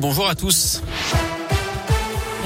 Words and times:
bonjour 0.00 0.28
à 0.28 0.34
tous. 0.34 0.80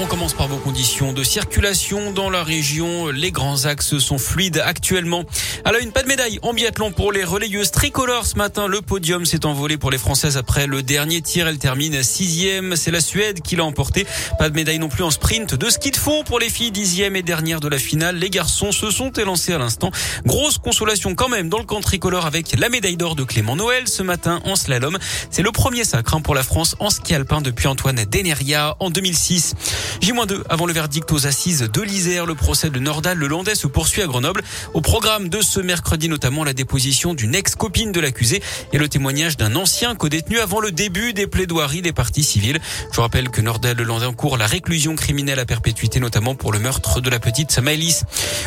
On 0.01 0.07
commence 0.07 0.33
par 0.33 0.49
vos 0.49 0.57
conditions 0.57 1.13
de 1.13 1.23
circulation 1.23 2.11
dans 2.11 2.29
la 2.29 2.43
région. 2.43 3.07
Les 3.07 3.31
grands 3.31 3.63
axes 3.63 3.97
sont 3.97 4.17
fluides 4.17 4.61
actuellement. 4.63 5.23
Alors 5.63 5.79
une 5.79 5.93
pas 5.93 6.03
de 6.03 6.09
médaille 6.09 6.37
en 6.41 6.53
biathlon 6.53 6.91
pour 6.91 7.13
les 7.13 7.23
relayeuses 7.23 7.71
tricolores 7.71 8.25
ce 8.25 8.35
matin. 8.35 8.67
Le 8.67 8.81
podium 8.81 9.25
s'est 9.25 9.45
envolé 9.45 9.77
pour 9.77 9.91
les 9.91 9.97
Françaises 9.97 10.35
après 10.35 10.67
le 10.67 10.83
dernier 10.83 11.21
tir. 11.21 11.47
Elle 11.47 11.59
termine 11.59 12.03
sixième. 12.03 12.75
C'est 12.75 12.91
la 12.91 12.99
Suède 12.99 13.39
qui 13.41 13.55
l'a 13.55 13.63
emporté. 13.63 14.05
Pas 14.37 14.49
de 14.49 14.55
médaille 14.55 14.79
non 14.79 14.89
plus 14.89 15.03
en 15.03 15.11
sprint 15.11 15.55
de 15.55 15.69
ski 15.69 15.91
de 15.91 15.97
fond 15.97 16.25
pour 16.25 16.39
les 16.39 16.49
filles 16.49 16.71
dixième 16.71 17.15
et 17.15 17.23
dernière 17.23 17.61
de 17.61 17.69
la 17.69 17.77
finale. 17.77 18.17
Les 18.17 18.29
garçons 18.29 18.73
se 18.73 18.91
sont 18.91 19.11
élancés 19.13 19.53
à 19.53 19.57
l'instant. 19.59 19.91
Grosse 20.25 20.57
consolation 20.57 21.15
quand 21.15 21.29
même 21.29 21.47
dans 21.47 21.59
le 21.59 21.65
camp 21.65 21.79
tricolore 21.79 22.25
avec 22.25 22.59
la 22.59 22.67
médaille 22.67 22.97
d'or 22.97 23.15
de 23.15 23.23
Clément 23.23 23.55
Noël 23.55 23.87
ce 23.87 24.03
matin 24.03 24.41
en 24.43 24.57
slalom. 24.57 24.97
C'est 25.31 25.41
le 25.41 25.53
premier 25.53 25.85
sacre 25.85 26.15
hein, 26.15 26.21
pour 26.21 26.35
la 26.35 26.43
France 26.43 26.75
en 26.79 26.89
ski 26.89 27.15
alpin 27.15 27.39
depuis 27.39 27.67
Antoine 27.67 28.03
Deneria 28.11 28.75
en 28.81 28.89
2006. 28.89 29.55
J-2 30.01 30.43
avant 30.49 30.65
le 30.65 30.73
verdict 30.73 31.11
aux 31.11 31.27
assises 31.27 31.61
de 31.61 31.81
l'Isère. 31.81 32.25
Le 32.25 32.35
procès 32.35 32.69
de 32.69 32.79
Nordal 32.79 33.17
le 33.17 33.27
Landais 33.27 33.55
se 33.55 33.67
poursuit 33.67 34.01
à 34.01 34.07
Grenoble. 34.07 34.43
Au 34.73 34.81
programme 34.81 35.29
de 35.29 35.41
ce 35.41 35.59
mercredi, 35.59 36.09
notamment 36.09 36.43
la 36.43 36.53
déposition 36.53 37.13
d'une 37.13 37.35
ex-copine 37.35 37.91
de 37.91 37.99
l'accusé 37.99 38.41
et 38.73 38.77
le 38.77 38.89
témoignage 38.89 39.37
d'un 39.37 39.55
ancien 39.55 39.95
co-détenu 39.95 40.39
avant 40.39 40.59
le 40.59 40.71
début 40.71 41.13
des 41.13 41.27
plaidoiries 41.27 41.81
des 41.81 41.93
parties 41.93 42.23
civiles. 42.23 42.59
Je 42.91 43.01
rappelle 43.01 43.29
que 43.29 43.41
Nordal 43.41 43.77
le 43.77 43.83
Landais 43.83 44.05
encourt 44.05 44.37
la 44.37 44.47
réclusion 44.47 44.95
criminelle 44.95 45.39
à 45.39 45.45
perpétuité, 45.45 45.99
notamment 45.99 46.35
pour 46.35 46.51
le 46.51 46.59
meurtre 46.59 47.01
de 47.01 47.09
la 47.09 47.19
petite 47.19 47.57
Maëlys. 47.59 48.03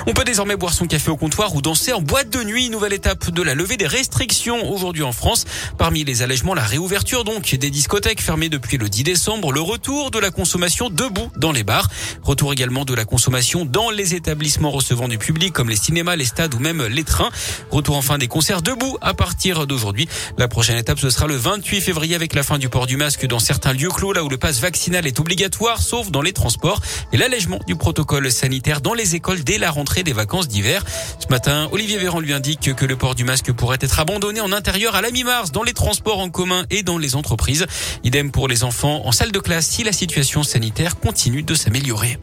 On 0.07 0.13
peut 0.13 0.25
désormais 0.25 0.57
boire 0.57 0.75
son 0.75 0.87
café 0.87 1.11
au 1.11 1.17
comptoir 1.17 1.55
ou 1.55 1.63
danser 1.63 1.93
en 1.93 2.01
boîte 2.01 2.31
de 2.31 2.43
nuit. 2.43 2.71
Nouvelle 2.71 2.93
étape 2.93 3.31
de 3.31 3.43
la 3.43 3.55
levée 3.55 3.77
des 3.77 3.87
restrictions 3.87 4.71
aujourd'hui 4.71 5.03
en 5.03 5.13
France. 5.13 5.45
Parmi 5.79 6.05
les 6.05 6.23
allègements, 6.23 6.55
la 6.55 6.65
réouverture 6.65 7.25
donc 7.25 7.55
des 7.55 7.71
discothèques 7.71 8.21
fermées 8.21 8.49
depuis 8.49 8.79
le 8.79 8.89
10 8.89 9.05
décembre, 9.05 9.53
le 9.53 9.61
retour 9.61 10.11
de 10.11 10.19
la 10.19 10.31
consommation 10.31 10.91
debout 10.91 11.31
dans 11.39 11.53
les 11.53 11.65
bars. 11.65 11.89
Retour 12.23 12.53
également 12.53 12.85
de 12.85 12.95
la 12.95 13.05
consommation 13.05 13.65
dans 13.65 13.91
les 13.91 14.15
établissements 14.15 14.71
recevant 14.71 15.09
du 15.09 15.19
public 15.19 15.53
comme 15.53 15.69
les 15.69 15.77
cinémas, 15.77 16.17
les 16.17 16.25
stades 16.25 16.55
ou 16.55 16.59
même 16.59 16.85
les 16.85 17.05
trains. 17.05 17.31
Retour 17.71 17.97
enfin 17.97 18.19
des 18.19 18.29
concerts 18.29 18.63
debout 18.63 18.99
à 19.01 19.15
partir 19.15 19.67
d'aujourd'hui. 19.67 20.09
La 20.37 20.49
prochaine 20.49 20.77
étape, 20.77 20.99
ce 20.99 21.11
sera 21.11 21.27
le 21.27 21.37
28 21.37 21.81
février 21.81 22.15
avec 22.15 22.35
la 22.35 22.43
fin 22.43 22.59
du 22.59 22.69
port 22.69 22.87
du 22.87 22.97
masque 22.97 23.27
dans 23.27 23.39
certains 23.39 23.73
lieux 23.73 23.91
clos, 23.91 24.13
là 24.13 24.25
où 24.25 24.29
le 24.29 24.37
passe 24.37 24.61
vaccinal 24.61 25.07
est 25.07 25.21
obligatoire, 25.21 25.81
sauf 25.81 26.11
dans 26.11 26.23
les 26.23 26.33
transports, 26.33 26.81
et 27.13 27.17
l'allègement 27.17 27.61
du 27.67 27.77
protocole 27.77 28.31
sanitaire 28.31 28.81
dans 28.81 28.95
les 28.95 29.15
écoles 29.15 29.45
dès 29.45 29.59
la 29.59 29.71
rentrée 29.71 30.03
des 30.03 30.13
vacances 30.13 30.49
d'hiver. 30.49 30.85
Ce 31.19 31.29
matin, 31.29 31.69
Olivier 31.73 31.99
Véran 31.99 32.21
lui 32.21 32.33
indique 32.33 32.75
que 32.75 32.85
le 32.85 32.97
port 32.97 33.15
du 33.15 33.25
masque 33.25 33.53
pourrait 33.53 33.79
être 33.81 34.01
abandonné 34.01 34.41
en 34.41 34.53
intérieur 34.53 34.95
à 34.95 35.03
la 35.03 35.11
mi-mars 35.11 35.53
dans 35.53 35.63
les 35.63 35.73
transports 35.73 36.19
en 36.19 36.31
commun 36.31 36.65
et 36.71 36.83
dans 36.83 36.99
les 36.99 37.17
entreprises. 37.17 37.67
Idem 38.05 38.31
pour 38.31 38.49
les 38.49 38.65
enfants 38.65 39.03
en 39.05 39.13
salle 39.13 39.33
de 39.33 39.39
classe 39.39 39.67
si 39.67 39.85
la 39.85 39.93
situation 39.93 40.43
sanitaire 40.43 40.99
continue 40.99 41.28
de 41.29 41.55
s'améliorer. 41.55 42.19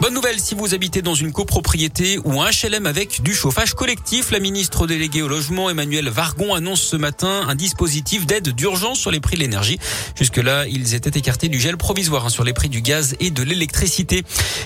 Bonne 0.00 0.14
nouvelle 0.14 0.40
si 0.40 0.54
vous 0.54 0.74
habitez 0.74 1.02
dans 1.02 1.14
une 1.14 1.30
copropriété 1.30 2.18
ou 2.24 2.40
un 2.40 2.48
HLM 2.48 2.86
avec 2.86 3.20
du 3.20 3.34
chauffage 3.34 3.74
collectif. 3.74 4.30
La 4.30 4.40
ministre 4.40 4.86
déléguée 4.86 5.20
au 5.20 5.28
logement, 5.28 5.68
Emmanuel 5.68 6.08
Vargon, 6.08 6.54
annonce 6.54 6.80
ce 6.80 6.96
matin 6.96 7.42
un 7.46 7.54
dispositif 7.54 8.24
d'aide 8.24 8.48
d'urgence 8.54 8.98
sur 8.98 9.10
les 9.10 9.20
prix 9.20 9.36
de 9.36 9.42
l'énergie. 9.42 9.78
Jusque-là, 10.16 10.66
ils 10.66 10.94
étaient 10.94 11.18
écartés 11.18 11.48
du 11.48 11.60
gel 11.60 11.76
provisoire 11.76 12.24
hein, 12.24 12.28
sur 12.30 12.44
les 12.44 12.54
prix 12.54 12.70
du 12.70 12.80
gaz 12.80 13.14
et 13.20 13.30
de 13.30 13.42
l'électricité. 13.42 14.22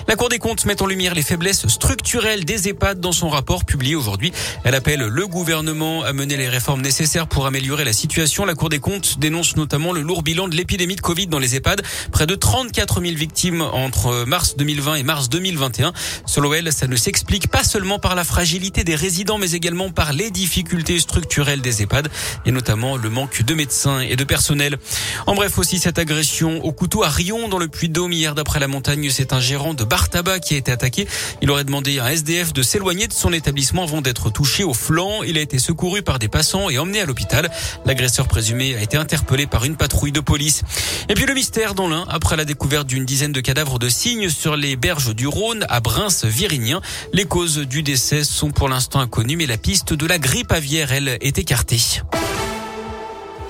La 0.07 0.15
Cour 0.15 0.29
des 0.29 0.39
comptes 0.39 0.63
met 0.63 0.81
en 0.81 0.85
lumière 0.85 1.13
les 1.13 1.21
faiblesses 1.21 1.67
structurelles 1.67 2.45
des 2.45 2.69
EHPAD 2.69 3.01
dans 3.01 3.11
son 3.11 3.27
rapport 3.27 3.65
publié 3.65 3.95
aujourd'hui. 3.95 4.31
Elle 4.63 4.73
appelle 4.73 5.01
le 5.01 5.27
gouvernement 5.27 6.03
à 6.03 6.13
mener 6.13 6.37
les 6.37 6.47
réformes 6.47 6.81
nécessaires 6.81 7.27
pour 7.27 7.45
améliorer 7.45 7.83
la 7.83 7.91
situation. 7.91 8.45
La 8.45 8.55
Cour 8.55 8.69
des 8.69 8.79
comptes 8.79 9.19
dénonce 9.19 9.57
notamment 9.57 9.91
le 9.91 9.99
lourd 9.99 10.23
bilan 10.23 10.47
de 10.47 10.55
l'épidémie 10.55 10.95
de 10.95 11.01
Covid 11.01 11.27
dans 11.27 11.39
les 11.39 11.57
EHPAD. 11.57 11.81
Près 12.13 12.25
de 12.25 12.35
34 12.35 13.01
000 13.01 13.15
victimes 13.15 13.61
entre 13.61 14.23
mars 14.23 14.55
2020 14.55 14.95
et 14.95 15.03
mars 15.03 15.24
2021. 15.29 15.93
Selon 16.25 16.53
elle, 16.53 16.71
ça 16.71 16.87
ne 16.87 16.95
s'explique 16.95 17.47
pas 17.47 17.63
seulement 17.63 17.99
par 17.99 18.15
la 18.15 18.23
fragilité 18.23 18.83
des 18.83 18.95
résidents, 18.95 19.37
mais 19.37 19.51
également 19.51 19.89
par 19.91 20.13
les 20.13 20.31
difficultés 20.31 20.99
structurelles 20.99 21.61
des 21.61 21.81
EHPAD 21.81 22.09
et 22.45 22.51
notamment 22.51 22.97
le 22.97 23.09
manque 23.09 23.43
de 23.43 23.53
médecins 23.53 23.99
et 23.99 24.15
de 24.15 24.23
personnel. 24.23 24.77
En 25.25 25.35
bref, 25.35 25.57
aussi 25.57 25.79
cette 25.79 25.99
agression 25.99 26.63
au 26.63 26.71
couteau 26.71 27.03
à 27.03 27.09
Rion 27.09 27.47
dans 27.47 27.57
le 27.57 27.67
Puy-de-Dôme 27.67 28.13
hier 28.13 28.35
d'après 28.35 28.59
la 28.59 28.67
montagne, 28.67 29.09
c'est 29.09 29.33
un 29.33 29.39
gérant 29.39 29.73
de 29.73 29.83
bar 29.83 30.09
tabac 30.09 30.39
qui 30.39 30.55
a 30.55 30.57
été 30.57 30.71
attaqué. 30.71 31.07
Il 31.41 31.49
aurait 31.51 31.63
demandé 31.63 31.99
à 31.99 32.05
un 32.05 32.09
SDF 32.09 32.53
de 32.53 32.61
s'éloigner 32.61 33.07
de 33.07 33.13
son 33.13 33.33
établissement 33.33 33.83
avant 33.83 34.01
d'être 34.01 34.29
touché 34.29 34.63
au 34.63 34.73
flanc. 34.73 35.23
Il 35.23 35.37
a 35.37 35.41
été 35.41 35.59
secouru 35.59 36.01
par 36.01 36.19
des 36.19 36.27
passants 36.27 36.69
et 36.69 36.77
emmené 36.77 37.01
à 37.01 37.05
l'hôpital. 37.05 37.49
L'agresseur 37.85 38.27
présumé 38.27 38.75
a 38.75 38.81
été 38.81 38.97
interpellé 38.97 39.47
par 39.47 39.65
une 39.65 39.75
patrouille 39.77 40.11
de 40.11 40.19
police. 40.19 40.63
Et 41.09 41.13
puis 41.13 41.25
le 41.25 41.33
mystère 41.33 41.75
dans 41.75 41.87
l'un 41.87 42.05
après 42.09 42.35
la 42.35 42.45
découverte 42.45 42.87
d'une 42.87 43.05
dizaine 43.05 43.31
de 43.31 43.41
cadavres 43.41 43.79
de 43.79 43.89
cygnes 43.89 44.29
sur 44.29 44.55
les 44.55 44.75
berges 44.75 45.14
du 45.15 45.27
Rhône 45.27 45.65
à 45.69 45.79
Brins-Virinien. 45.79 46.81
Les 47.13 47.25
causes 47.25 47.57
du 47.57 47.81
décès 47.81 48.23
sont 48.23 48.51
pour 48.51 48.69
l'instant 48.69 48.99
inconnues, 48.99 49.37
mais 49.37 49.45
la 49.45 49.57
piste 49.57 49.93
de 49.93 50.05
la 50.05 50.19
grippe 50.19 50.51
aviaire, 50.51 50.91
elle, 50.91 51.17
est 51.21 51.37
écartée. 51.39 51.79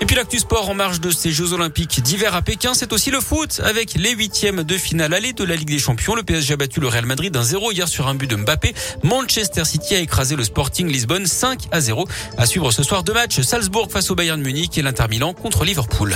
Et 0.02 0.06
puis 0.06 0.16
l'actu 0.16 0.40
sport 0.40 0.70
en 0.70 0.74
marge 0.74 1.00
de 1.00 1.09
ces 1.09 1.31
Jeux 1.31 1.53
Olympiques 1.53 2.02
d'hiver 2.02 2.36
à 2.36 2.42
Pékin, 2.42 2.74
c'est 2.74 2.94
aussi 2.94 3.12
le 3.12 3.22
foot 3.22 3.62
avec 3.64 3.96
les 3.96 4.12
huitièmes 4.12 4.64
de 4.64 4.78
finale 4.78 5.14
aller 5.14 5.34
de 5.34 5.44
la 5.44 5.56
Ligue 5.56 5.70
des 5.70 5.80
Champions. 5.80 6.16
Le 6.16 6.24
PSG 6.24 6.53
a 6.53 6.58
battu 6.58 6.80
le 6.80 6.88
Real 6.88 7.06
Madrid 7.06 7.34
d'un 7.34 7.44
0 7.44 7.72
hier 7.72 7.88
sur 7.88 8.08
un 8.08 8.14
but 8.14 8.30
de 8.30 8.36
Mbappé. 8.36 8.76
Manchester 9.03 9.64
City 9.66 9.96
a 9.96 10.00
écrasé 10.00 10.36
le 10.36 10.44
Sporting 10.44 10.88
Lisbonne 10.88 11.26
5 11.26 11.70
à 11.72 11.80
0. 11.80 12.08
À 12.38 12.46
suivre 12.46 12.72
ce 12.72 12.84
soir 12.84 13.03
deux 13.03 13.14
matchs, 13.14 13.42
Salzbourg 13.42 13.90
face 13.90 14.12
au 14.12 14.16
Bayern 14.16 14.42
Munich 14.42 14.78
et 14.78 14.82
l'Inter 14.82 15.06
Milan 15.09 15.34
contre 15.34 15.64
Liverpool. 15.64 16.16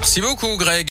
Merci 0.00 0.22
beaucoup 0.22 0.56
Greg. 0.56 0.78